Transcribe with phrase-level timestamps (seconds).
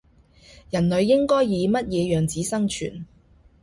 [0.71, 3.05] 人類應該以乜嘢樣子生存